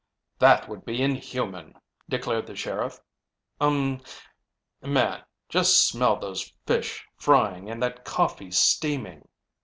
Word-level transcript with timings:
"That 0.39 0.67
would 0.67 0.83
be 0.83 0.99
inhuman," 0.99 1.75
declared 2.09 2.47
the 2.47 2.55
sheriff. 2.55 2.99
"Um, 3.59 4.01
man, 4.81 5.23
just 5.47 5.87
smell 5.87 6.15
those 6.15 6.55
fish 6.65 7.05
frying 7.17 7.69
and 7.69 7.83
that 7.83 8.03
coffee 8.03 8.49
steaming." 8.49 9.27